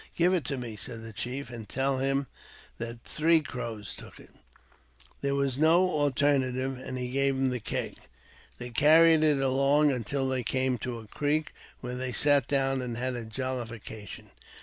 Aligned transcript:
"Give 0.17 0.33
it 0.33 0.49
me," 0.49 0.77
said 0.77 1.03
the 1.03 1.13
chief," 1.13 1.49
and 1.51 1.69
tell 1.69 1.99
him 1.99 2.25
that 2.79 3.03
Three 3.05 3.39
Crows 3.39 3.93
took 3.95 4.19
it.'' 4.19 4.33
There 5.21 5.35
was 5.35 5.59
no 5.59 5.87
alternative, 5.91 6.75
and 6.79 6.97
he 6.97 7.09
gave 7.11 7.35
him 7.35 7.51
the 7.51 7.59
keg. 7.59 7.97
They 8.57 8.71
carried 8.71 9.21
it 9.21 9.37
along 9.37 9.91
until 9.91 10.27
they 10.27 10.41
came 10.41 10.79
to 10.79 10.97
a 10.97 11.05
creek, 11.07 11.53
where 11.81 11.93
they 11.93 12.13
sat 12.13 12.47
down 12.47 12.81
and 12.81 12.97
had 12.97 13.15
a 13.15 13.25
jollification. 13.25 14.31